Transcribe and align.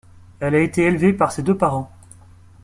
Elle 0.39 0.55
a 0.55 0.59
été 0.63 0.81
élevée 0.81 1.13
par 1.13 1.31
ses 1.31 1.43
deux 1.43 1.55
parents. 1.55 1.91